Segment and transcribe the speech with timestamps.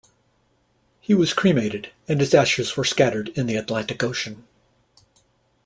[0.99, 4.47] He was cremated, and his ashes were scattered in the Atlantic Ocean.